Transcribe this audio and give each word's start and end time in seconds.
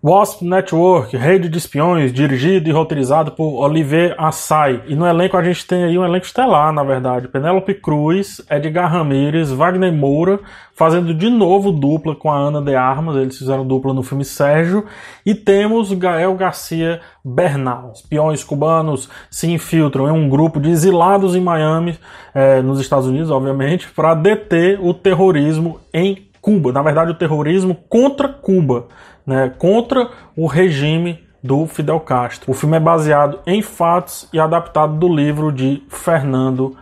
Wasp 0.00 0.42
Network, 0.42 1.16
rede 1.16 1.48
de 1.48 1.58
espiões, 1.58 2.12
dirigido 2.12 2.68
e 2.68 2.72
roteirizado 2.72 3.32
por 3.32 3.60
Olivier 3.60 4.14
Assay. 4.16 4.80
E 4.86 4.94
no 4.94 5.04
elenco 5.04 5.36
a 5.36 5.42
gente 5.42 5.66
tem 5.66 5.82
aí 5.82 5.98
um 5.98 6.04
elenco 6.04 6.24
estelar, 6.24 6.72
na 6.72 6.84
verdade. 6.84 7.26
Penélope 7.26 7.74
Cruz, 7.74 8.40
Edgar 8.48 8.92
Ramirez, 8.92 9.50
Wagner 9.50 9.92
Moura, 9.92 10.38
fazendo 10.72 11.12
de 11.12 11.28
novo 11.28 11.72
dupla 11.72 12.14
com 12.14 12.30
a 12.30 12.38
Ana 12.38 12.62
de 12.62 12.76
Armas. 12.76 13.16
Eles 13.16 13.36
fizeram 13.36 13.66
dupla 13.66 13.92
no 13.92 14.04
filme 14.04 14.24
Sérgio. 14.24 14.86
E 15.26 15.34
temos 15.34 15.92
Gael 15.92 16.36
Garcia 16.36 17.00
Bernal. 17.24 17.90
Espiões 17.92 18.44
cubanos 18.44 19.08
se 19.28 19.50
infiltram 19.50 20.06
em 20.06 20.12
um 20.12 20.28
grupo 20.28 20.60
de 20.60 20.70
exilados 20.70 21.34
em 21.34 21.40
Miami, 21.40 21.98
eh, 22.32 22.62
nos 22.62 22.78
Estados 22.78 23.08
Unidos, 23.08 23.32
obviamente, 23.32 23.88
para 23.90 24.14
deter 24.14 24.78
o 24.80 24.94
terrorismo 24.94 25.80
em 25.92 26.27
Cuba. 26.48 26.72
Na 26.72 26.80
verdade, 26.80 27.10
o 27.10 27.14
terrorismo 27.14 27.74
contra 27.74 28.26
Cuba 28.26 28.86
né, 29.26 29.52
contra 29.58 30.08
o 30.34 30.46
regime 30.46 31.22
do 31.44 31.66
Fidel 31.66 32.00
Castro. 32.00 32.50
O 32.50 32.54
filme 32.54 32.78
é 32.78 32.80
baseado 32.80 33.40
em 33.46 33.60
fatos 33.60 34.26
e 34.32 34.40
adaptado 34.40 34.94
do 34.94 35.14
livro 35.14 35.52
de 35.52 35.82
Fernando 35.90 36.74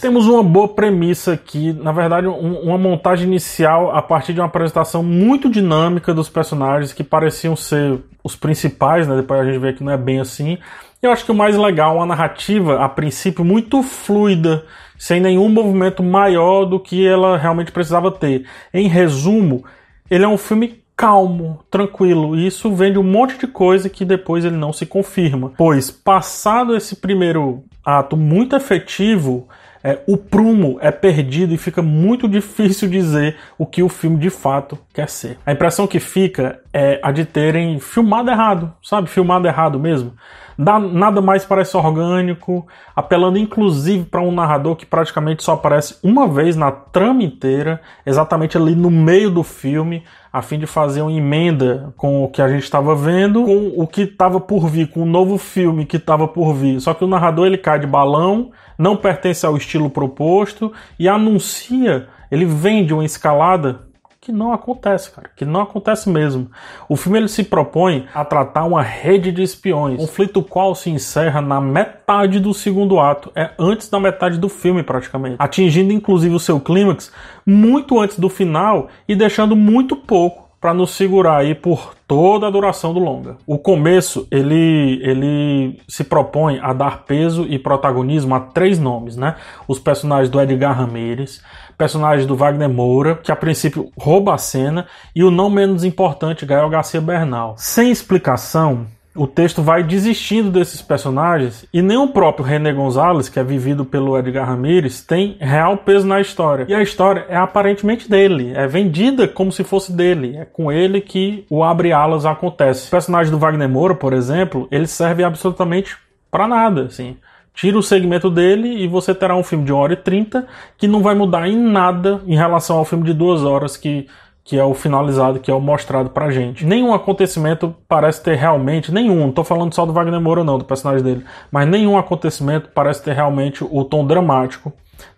Temos 0.00 0.28
uma 0.28 0.42
boa 0.42 0.68
premissa 0.68 1.32
aqui, 1.32 1.72
na 1.72 1.90
verdade, 1.90 2.28
um, 2.28 2.60
uma 2.60 2.78
montagem 2.78 3.26
inicial 3.26 3.90
a 3.90 4.00
partir 4.00 4.32
de 4.32 4.40
uma 4.40 4.46
apresentação 4.46 5.02
muito 5.02 5.50
dinâmica 5.50 6.14
dos 6.14 6.28
personagens 6.28 6.92
que 6.92 7.02
pareciam 7.02 7.56
ser 7.56 7.98
os 8.22 8.36
principais, 8.36 9.08
né? 9.08 9.16
Depois 9.16 9.40
a 9.40 9.44
gente 9.44 9.58
vê 9.58 9.72
que 9.72 9.82
não 9.82 9.92
é 9.92 9.96
bem 9.96 10.20
assim. 10.20 10.58
Eu 11.02 11.10
acho 11.10 11.24
que 11.24 11.32
o 11.32 11.34
mais 11.34 11.56
legal, 11.56 11.96
uma 11.96 12.06
narrativa, 12.06 12.84
a 12.84 12.88
princípio, 12.88 13.44
muito 13.44 13.82
fluida, 13.82 14.64
sem 14.96 15.20
nenhum 15.20 15.48
movimento 15.48 16.00
maior 16.00 16.64
do 16.64 16.78
que 16.78 17.04
ela 17.04 17.36
realmente 17.36 17.72
precisava 17.72 18.12
ter. 18.12 18.46
Em 18.72 18.86
resumo, 18.86 19.64
ele 20.08 20.22
é 20.22 20.28
um 20.28 20.38
filme 20.38 20.81
calmo, 21.02 21.58
tranquilo. 21.68 22.36
E 22.36 22.46
isso 22.46 22.72
vem 22.72 22.92
de 22.92 22.98
um 22.98 23.02
monte 23.02 23.36
de 23.36 23.48
coisa 23.48 23.88
que 23.88 24.04
depois 24.04 24.44
ele 24.44 24.56
não 24.56 24.72
se 24.72 24.86
confirma. 24.86 25.52
Pois, 25.58 25.90
passado 25.90 26.76
esse 26.76 26.94
primeiro 26.94 27.64
ato 27.84 28.16
muito 28.16 28.54
efetivo, 28.54 29.48
é, 29.82 29.98
o 30.06 30.16
prumo 30.16 30.78
é 30.80 30.92
perdido 30.92 31.52
e 31.52 31.58
fica 31.58 31.82
muito 31.82 32.28
difícil 32.30 32.88
dizer 32.88 33.36
o 33.58 33.66
que 33.66 33.82
o 33.82 33.88
filme 33.88 34.16
de 34.16 34.30
fato 34.30 34.78
quer 34.94 35.08
ser. 35.08 35.38
A 35.44 35.50
impressão 35.50 35.88
que 35.88 35.98
fica 35.98 36.60
é 36.72 37.00
a 37.02 37.10
de 37.10 37.24
terem 37.24 37.80
filmado 37.80 38.30
errado, 38.30 38.72
sabe? 38.80 39.10
Filmado 39.10 39.48
errado 39.48 39.80
mesmo. 39.80 40.12
Nada 40.56 41.20
mais 41.20 41.44
parece 41.44 41.76
orgânico, 41.76 42.66
apelando 42.94 43.38
inclusive 43.38 44.04
para 44.04 44.20
um 44.20 44.32
narrador 44.32 44.76
que 44.76 44.86
praticamente 44.86 45.42
só 45.42 45.52
aparece 45.52 45.98
uma 46.02 46.28
vez 46.28 46.56
na 46.56 46.70
trama 46.70 47.22
inteira, 47.22 47.80
exatamente 48.04 48.56
ali 48.56 48.74
no 48.74 48.90
meio 48.90 49.30
do 49.30 49.42
filme, 49.42 50.02
a 50.32 50.40
fim 50.40 50.58
de 50.58 50.66
fazer 50.66 51.02
uma 51.02 51.12
emenda 51.12 51.92
com 51.96 52.24
o 52.24 52.28
que 52.28 52.40
a 52.40 52.48
gente 52.48 52.62
estava 52.62 52.94
vendo, 52.94 53.44
com 53.44 53.72
o 53.76 53.86
que 53.86 54.02
estava 54.02 54.40
por 54.40 54.68
vir, 54.68 54.88
com 54.88 55.02
o 55.02 55.06
novo 55.06 55.36
filme 55.36 55.84
que 55.84 55.96
estava 55.96 56.26
por 56.26 56.54
vir. 56.54 56.80
Só 56.80 56.94
que 56.94 57.04
o 57.04 57.08
narrador 57.08 57.46
ele 57.46 57.58
cai 57.58 57.78
de 57.78 57.86
balão, 57.86 58.50
não 58.78 58.96
pertence 58.96 59.44
ao 59.44 59.56
estilo 59.56 59.90
proposto 59.90 60.72
e 60.98 61.08
anuncia, 61.08 62.08
ele 62.30 62.46
vende 62.46 62.94
uma 62.94 63.04
escalada 63.04 63.91
que 64.22 64.30
não 64.30 64.52
acontece, 64.52 65.10
cara, 65.10 65.28
que 65.34 65.44
não 65.44 65.62
acontece 65.62 66.08
mesmo. 66.08 66.48
O 66.88 66.94
filme 66.94 67.18
ele 67.18 67.26
se 67.26 67.42
propõe 67.42 68.06
a 68.14 68.24
tratar 68.24 68.62
uma 68.62 68.80
rede 68.80 69.32
de 69.32 69.42
espiões, 69.42 69.98
conflito 69.98 70.40
qual 70.44 70.76
se 70.76 70.90
encerra 70.90 71.40
na 71.40 71.60
metade 71.60 72.38
do 72.38 72.54
segundo 72.54 73.00
ato, 73.00 73.32
é 73.34 73.50
antes 73.58 73.90
da 73.90 73.98
metade 73.98 74.38
do 74.38 74.48
filme 74.48 74.84
praticamente, 74.84 75.34
atingindo 75.40 75.92
inclusive 75.92 76.36
o 76.36 76.38
seu 76.38 76.60
clímax 76.60 77.10
muito 77.44 77.98
antes 77.98 78.16
do 78.16 78.28
final 78.28 78.86
e 79.08 79.16
deixando 79.16 79.56
muito 79.56 79.96
pouco 79.96 80.41
para 80.62 80.72
nos 80.72 80.92
segurar 80.92 81.38
aí 81.38 81.56
por 81.56 81.92
toda 82.06 82.46
a 82.46 82.50
duração 82.50 82.94
do 82.94 83.00
longa. 83.00 83.36
O 83.44 83.58
começo 83.58 84.28
ele 84.30 85.00
ele 85.02 85.80
se 85.88 86.04
propõe 86.04 86.60
a 86.62 86.72
dar 86.72 87.02
peso 87.02 87.44
e 87.48 87.58
protagonismo 87.58 88.32
a 88.32 88.38
três 88.38 88.78
nomes, 88.78 89.16
né? 89.16 89.34
Os 89.66 89.80
personagens 89.80 90.30
do 90.30 90.40
Edgar 90.40 90.78
Ramirez, 90.78 91.42
personagem 91.76 92.28
do 92.28 92.36
Wagner 92.36 92.68
Moura, 92.68 93.16
que 93.16 93.32
a 93.32 93.36
princípio 93.36 93.90
rouba 93.98 94.34
a 94.34 94.38
cena, 94.38 94.86
e 95.16 95.24
o 95.24 95.32
não 95.32 95.50
menos 95.50 95.82
importante 95.82 96.46
Gael 96.46 96.70
Garcia 96.70 97.00
Bernal. 97.00 97.56
Sem 97.58 97.90
explicação, 97.90 98.86
o 99.14 99.26
texto 99.26 99.62
vai 99.62 99.82
desistindo 99.82 100.50
desses 100.50 100.80
personagens 100.80 101.66
e 101.72 101.82
nem 101.82 101.96
o 101.98 102.08
próprio 102.08 102.44
René 102.44 102.72
Gonzalez, 102.72 103.28
que 103.28 103.38
é 103.38 103.44
vivido 103.44 103.84
pelo 103.84 104.18
Edgar 104.18 104.46
Ramirez, 104.46 105.02
tem 105.02 105.36
real 105.38 105.76
peso 105.76 106.06
na 106.06 106.20
história. 106.20 106.64
E 106.68 106.74
a 106.74 106.82
história 106.82 107.26
é 107.28 107.36
aparentemente 107.36 108.08
dele, 108.08 108.52
é 108.54 108.66
vendida 108.66 109.28
como 109.28 109.52
se 109.52 109.62
fosse 109.64 109.92
dele, 109.92 110.36
é 110.36 110.44
com 110.44 110.72
ele 110.72 111.00
que 111.00 111.44
o 111.50 111.62
abre 111.62 111.92
alas 111.92 112.24
acontece. 112.24 112.88
O 112.88 112.90
personagem 112.90 113.30
do 113.30 113.38
Wagner 113.38 113.68
Moura, 113.68 113.94
por 113.94 114.12
exemplo, 114.12 114.66
ele 114.70 114.86
serve 114.86 115.22
absolutamente 115.22 115.96
para 116.30 116.48
nada, 116.48 116.84
assim. 116.84 117.16
Tira 117.54 117.76
o 117.76 117.82
segmento 117.82 118.30
dele 118.30 118.82
e 118.82 118.88
você 118.88 119.14
terá 119.14 119.36
um 119.36 119.42
filme 119.42 119.66
de 119.66 119.72
1 119.74 119.76
hora 119.76 119.92
e 119.92 119.96
30 119.96 120.46
que 120.78 120.88
não 120.88 121.02
vai 121.02 121.14
mudar 121.14 121.46
em 121.46 121.56
nada 121.56 122.22
em 122.26 122.34
relação 122.34 122.78
ao 122.78 122.84
filme 122.86 123.04
de 123.04 123.12
2 123.12 123.44
horas 123.44 123.76
que 123.76 124.06
que 124.44 124.58
é 124.58 124.64
o 124.64 124.74
finalizado, 124.74 125.38
que 125.38 125.50
é 125.50 125.54
o 125.54 125.60
mostrado 125.60 126.10
pra 126.10 126.30
gente. 126.30 126.66
Nenhum 126.66 126.92
acontecimento 126.92 127.74
parece 127.88 128.22
ter 128.22 128.36
realmente, 128.36 128.92
nenhum, 128.92 129.20
não 129.20 129.32
tô 129.32 129.44
falando 129.44 129.74
só 129.74 129.86
do 129.86 129.92
Wagner 129.92 130.20
Moura 130.20 130.42
não, 130.42 130.58
do 130.58 130.64
personagem 130.64 131.04
dele, 131.04 131.24
mas 131.50 131.68
nenhum 131.68 131.96
acontecimento 131.96 132.68
parece 132.74 133.02
ter 133.02 133.14
realmente 133.14 133.64
o 133.64 133.84
tom 133.84 134.06
dramático, 134.06 134.72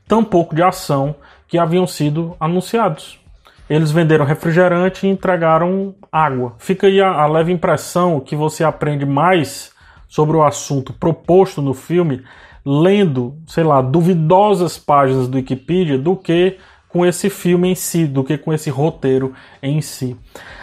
tampouco 0.07 0.55
de 0.55 0.63
ação 0.63 1.15
que 1.49 1.59
haviam 1.59 1.87
sido 1.87 2.37
anunciados. 2.39 3.19
Eles 3.69 3.91
venderam 3.91 4.27
refrigerante 4.27 5.07
e 5.07 5.11
entregaram 5.11 5.95
água. 6.13 6.55
Fica 6.59 6.87
aí 6.87 7.01
a, 7.01 7.09
a 7.09 7.27
leve 7.27 7.51
impressão 7.51 8.21
que 8.21 8.37
você 8.37 8.63
aprende 8.63 9.07
mais 9.07 9.73
sobre 10.07 10.37
o 10.37 10.45
assunto 10.45 10.93
proposto 10.93 11.63
no 11.63 11.73
filme 11.73 12.23
lendo, 12.65 13.37
sei 13.47 13.65
lá, 13.65 13.83
duvidosas 13.83 14.79
páginas 14.79 15.29
do 15.29 15.37
Wikipedia 15.37 15.99
do 15.99 16.17
que 16.17 16.57
com 16.95 17.05
esse 17.05 17.29
filme 17.29 17.71
em 17.71 17.75
si 17.75 18.07
do 18.07 18.23
que 18.23 18.39
com 18.39 18.53
esse 18.53 18.71
roteiro 18.71 19.35
em 19.61 19.81
si. 19.81 20.17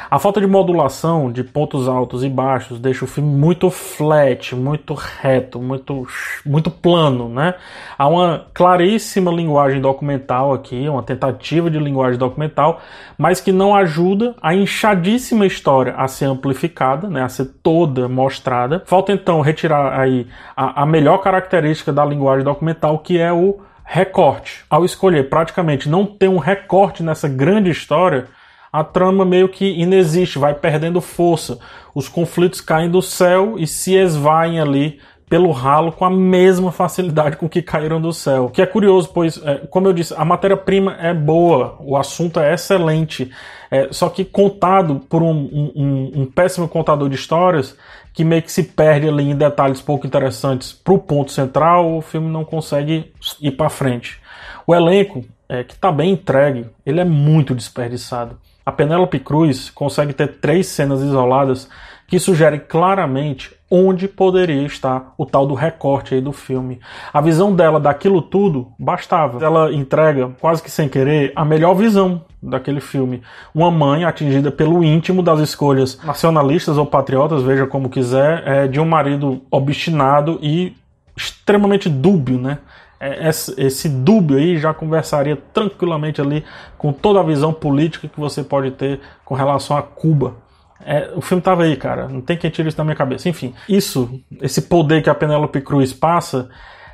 A 0.09 0.18
falta 0.18 0.40
de 0.40 0.47
modulação 0.47 1.30
de 1.30 1.44
pontos 1.44 1.90
altos 1.90 2.24
e 2.24 2.30
baixos 2.30 2.80
deixa 2.80 3.03
o 3.03 3.08
filme 3.08 3.30
muito 3.30 3.69
flat, 3.69 4.56
muito 4.56 4.94
reto, 4.94 5.59
muito, 5.59 6.08
muito 6.46 6.72
plano, 6.72 7.28
né? 7.28 7.56
Há 7.97 8.08
uma 8.08 8.46
claríssima 8.53 9.30
linguagem 9.30 9.81
documental 9.81 10.53
aqui, 10.53 10.88
uma 10.88 11.03
tentativa 11.03 11.69
de 11.69 11.80
linguagem 11.80 12.18
documental, 12.18 12.80
mas 13.18 13.42
que 13.42 13.52
não 13.52 13.75
ajuda 13.75 14.34
a 14.42 14.56
inchadíssima 14.56 15.46
história 15.46 15.94
a 15.98 16.08
ser 16.08 16.25
amplificada, 16.25 17.09
né? 17.09 17.24
A 17.24 17.30
ser 17.30 17.46
toda 17.62 18.08
mostrada. 18.08 18.84
Falta 18.86 19.12
então 19.12 19.42
retirar 19.42 20.00
aí 20.00 20.28
a, 20.56 20.84
a 20.84 20.86
melhor 20.86 21.18
característica 21.18 21.92
da 21.92 22.06
linguagem 22.06 22.46
documental, 22.46 23.00
que 23.00 23.18
é 23.18 23.34
o 23.34 23.59
recorte. 23.84 24.64
Ao 24.69 24.86
escolher 24.86 25.30
praticamente 25.30 25.90
não 25.90 26.06
ter 26.06 26.28
um 26.28 26.38
recorte 26.38 27.03
nessa 27.03 27.28
grande 27.28 27.69
história, 27.69 28.28
a 28.72 28.84
trama 28.84 29.25
meio 29.25 29.50
que 29.50 29.66
inexiste, 29.66 30.40
vai 30.40 30.53
perdendo 30.53 31.02
força. 31.02 31.59
Os 31.94 32.08
conflitos 32.08 32.62
caem 32.62 32.90
do 32.90 33.02
céu 33.02 33.56
e 33.58 33.68
se 33.68 33.96
esvaem 33.96 34.59
ali 34.59 35.00
pelo 35.31 35.52
ralo 35.52 35.94
com 35.94 36.03
a 36.03 36.09
mesma 36.09 36.74
facilidade 36.74 37.38
com 37.38 37.47
que 37.47 37.62
caíram 37.62 38.02
do 38.02 38.12
céu. 38.12 38.46
O 38.46 38.50
que 38.50 38.62
é 38.62 38.66
curioso, 38.66 39.09
pois, 39.14 39.42
é, 39.42 39.59
como 39.69 39.88
eu 39.88 39.94
disse, 39.94 40.13
a 40.18 40.25
matéria-prima 40.25 40.98
é 41.00 41.13
boa, 41.13 41.78
o 41.80 41.96
assunto 41.96 42.38
é 42.38 42.53
excelente, 42.53 43.31
é, 43.72 43.88
só 43.92 44.09
que 44.09 44.25
contado 44.25 45.00
por 45.09 45.24
um, 45.24 45.72
um, 45.74 46.12
um 46.16 46.25
péssimo 46.25 46.68
contador 46.68 47.08
de 47.08 47.16
histórias, 47.16 47.78
que 48.13 48.23
meio 48.23 48.41
que 48.41 48.51
se 48.51 48.63
perde 48.63 49.07
ali 49.07 49.29
em 49.29 49.35
detalhes 49.35 49.81
pouco 49.81 50.05
interessantes 50.05 50.73
para 50.73 50.94
o 50.94 50.99
ponto 50.99 51.31
central, 51.31 51.97
o 51.97 52.01
filme 52.01 52.29
não 52.29 52.44
consegue 52.44 53.13
ir 53.39 53.51
para 53.51 53.69
frente. 53.69 54.19
O 54.67 54.75
elenco, 54.75 55.23
é, 55.47 55.63
que 55.63 55.73
está 55.73 55.91
bem 55.91 56.11
entregue, 56.13 56.66
ele 56.85 57.00
é 57.00 57.05
muito 57.05 57.55
desperdiçado. 57.55 58.38
A 58.66 58.71
Penélope 58.71 59.19
Cruz 59.19 59.69
consegue 59.69 60.13
ter 60.13 60.39
três 60.39 60.67
cenas 60.67 61.01
isoladas 61.01 61.67
que 62.11 62.19
sugerem 62.19 62.59
claramente 62.59 63.56
onde 63.71 64.06
poderia 64.06 64.63
estar 64.63 65.13
o 65.18 65.25
tal 65.25 65.47
do 65.47 65.53
recorte 65.53 66.13
aí 66.13 66.19
do 66.19 66.33
filme. 66.33 66.81
A 67.13 67.21
visão 67.21 67.56
dela 67.56 67.80
daquilo 67.80 68.21
tudo 68.21 68.74
bastava. 68.77 69.44
Ela 69.44 69.71
entrega, 69.71 70.30
quase 70.41 70.62
que 70.62 70.69
sem 70.69 70.89
querer, 70.89 71.31
a 71.33 71.45
melhor 71.45 71.74
visão 71.74 72.25
daquele 72.44 72.81
filme. 72.81 73.21
Uma 73.56 73.71
mãe 73.71 74.03
atingida 74.03 74.51
pelo 74.51 74.83
íntimo 74.83 75.24
das 75.24 75.39
escolhas 75.39 75.97
nacionalistas 76.03 76.77
ou 76.77 76.86
patriotas, 76.86 77.44
veja 77.44 77.65
como 77.65 77.89
quiser, 77.89 78.45
é, 78.45 78.68
de 78.68 78.77
um 78.77 78.86
marido 78.86 79.41
obstinado 79.50 80.38
e 80.41 80.75
extremamente 81.15 81.88
dúbio, 81.88 82.38
né? 82.38 82.57
É, 83.00 83.30
esse 83.30 83.88
dúbio 83.88 84.38
aí 84.38 84.57
já 84.57 84.74
conversaria 84.74 85.38
tranquilamente 85.53 86.19
ali 86.19 86.44
com 86.77 86.91
toda 86.91 87.21
a 87.21 87.24
visão 87.24 87.53
política 87.53 88.09
que 88.09 88.19
você 88.19 88.44
pode 88.44 88.71
ter 88.71 89.00
com 89.24 89.33
relação 89.33 89.77
a 89.77 89.81
Cuba. 89.81 90.36
É, 90.86 91.12
o 91.16 91.22
filme 91.22 91.42
tava 91.42 91.63
aí, 91.63 91.75
cara. 91.75 92.07
Não 92.07 92.22
tem 92.22 92.38
quem 92.38 92.50
tire 92.50 92.68
isso 92.68 92.78
da 92.78 92.83
minha 92.83 92.95
cabeça. 92.95 93.30
Enfim, 93.30 93.54
isso, 93.68 94.22
esse 94.42 94.63
poder 94.63 95.01
que 95.01 95.10
a 95.10 95.16
Penélope 95.16 95.62
Cruz 95.62 95.94
passa, 95.94 96.50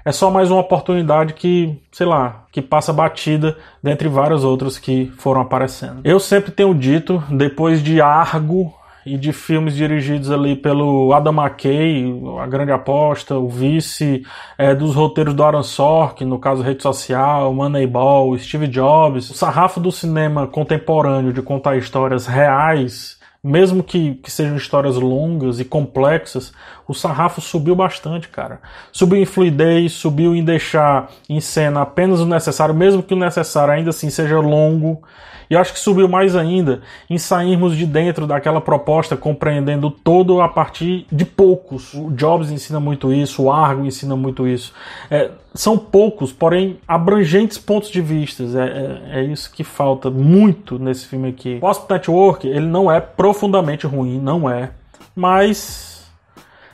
é 0.08 0.12
só 0.12 0.32
mais 0.32 0.50
uma 0.50 0.62
oportunidade 0.62 1.34
que, 1.34 1.78
sei 1.92 2.06
lá, 2.08 2.46
que 2.52 2.62
passa 2.62 2.94
batida 2.94 3.58
dentre 3.84 4.08
várias 4.08 4.44
outras 4.44 4.80
que 4.80 5.12
foram 5.18 5.42
aparecendo. 5.42 6.00
Eu 6.04 6.20
sempre 6.20 6.52
tenho 6.52 6.74
dito, 6.74 7.22
depois 7.30 7.84
de 7.84 8.00
Argo 8.00 8.74
e 9.06 9.18
de 9.18 9.34
filmes 9.34 9.76
dirigidos 9.76 10.32
ali 10.32 10.56
pelo 10.56 11.14
Adam 11.14 11.34
McKay, 11.34 12.06
A 12.42 12.48
Grande 12.48 12.72
Aposta, 12.72 13.38
o 13.38 13.50
vice 13.50 14.26
é, 14.58 14.76
dos 14.76 14.96
roteiros 14.96 15.34
do 15.34 15.44
Aaron 15.44 15.64
Sorkin, 15.64 16.26
no 16.26 16.40
caso 16.40 16.62
Rede 16.62 16.84
Social, 16.84 17.54
Moneyball, 17.54 18.38
Steve 18.38 18.68
Jobs. 18.68 19.30
O 19.30 19.34
sarrafo 19.34 19.80
do 19.80 19.92
cinema 19.92 20.48
contemporâneo 20.48 21.34
de 21.34 21.42
contar 21.42 21.78
histórias 21.78 22.28
reais 22.28 23.18
mesmo 23.48 23.82
que, 23.82 24.16
que 24.16 24.30
sejam 24.30 24.58
histórias 24.58 24.96
longas 24.96 25.60
e 25.60 25.66
complexas, 25.66 26.52
o 26.88 26.94
sarrafo 26.94 27.40
subiu 27.40 27.76
bastante, 27.76 28.28
cara. 28.28 28.60
Subiu 28.92 29.22
em 29.22 29.26
fluidez, 29.26 29.94
subiu 29.94 30.36
em 30.36 30.44
deixar 30.44 31.10
em 31.30 31.40
cena 31.40 31.82
apenas 31.82 32.20
o 32.20 32.26
necessário, 32.26 32.76
mesmo 32.76 33.02
que 33.02 33.14
o 33.14 33.18
necessário 33.18 33.74
ainda 33.74 33.92
assim 33.92 34.10
seja 34.10 34.40
longo. 34.40 35.02
E 35.50 35.56
acho 35.56 35.74
que 35.74 35.80
subiu 35.80 36.08
mais 36.10 36.36
ainda 36.36 36.82
em 37.10 37.18
sairmos 37.18 37.76
de 37.78 37.86
dentro 37.86 38.28
daquela 38.28 38.60
proposta, 38.60 39.16
compreendendo 39.16 39.90
todo 39.90 40.42
a 40.42 40.50
partir 40.50 41.06
de 41.12 41.24
poucos. 41.24 41.94
O 41.94 42.12
Jobs 42.12 42.52
ensina 42.52 42.80
muito 42.80 43.14
isso, 43.14 43.44
o 43.44 43.52
Argo 43.52 43.86
ensina 43.86 44.16
muito 44.16 44.46
isso. 44.46 44.74
É, 45.10 45.32
são 45.54 45.78
poucos, 45.78 46.34
porém 46.34 46.78
abrangentes 46.88 47.58
pontos 47.58 47.90
de 47.90 48.02
vista. 48.02 48.44
É, 48.44 49.18
é, 49.18 49.20
é, 49.22 49.24
isso 49.24 49.52
que 49.52 49.64
falta 49.64 50.10
muito 50.10 50.78
nesse 50.78 51.08
filme 51.08 51.30
aqui. 51.30 51.60
O 51.62 51.66
Hospital 51.66 51.98
Network, 51.98 52.48
ele 52.48 52.68
não 52.68 52.92
é 52.92 53.00
profundamente 53.38 53.86
ruim, 53.86 54.20
não 54.20 54.50
é. 54.50 54.72
Mas 55.16 56.10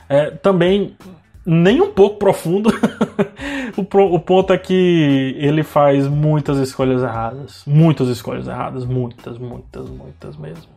é, 0.08 0.30
também 0.30 0.96
nem 1.44 1.80
um 1.82 1.92
pouco 1.92 2.18
profundo. 2.18 2.70
o, 3.76 3.82
o, 4.14 4.20
ponto 4.20 4.52
é 4.52 4.58
que 4.58 5.36
ele 5.38 5.62
faz 5.62 6.08
muitas 6.08 6.56
escolhas 6.58 7.02
erradas. 7.02 7.62
Muitas 7.66 8.08
escolhas 8.08 8.48
erradas. 8.48 8.84
Muitas, 8.84 9.38
muitas, 9.38 9.88
muitas 9.90 10.36
mesmo. 10.36 10.73